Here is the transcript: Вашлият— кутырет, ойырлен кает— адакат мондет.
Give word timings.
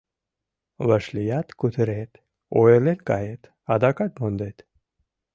Вашлият— 0.87 1.47
кутырет, 1.59 2.11
ойырлен 2.59 2.99
кает— 3.09 3.41
адакат 3.73 4.11
мондет. 4.19 4.57